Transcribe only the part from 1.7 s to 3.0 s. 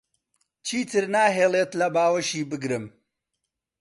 لە باوەشی بگرم.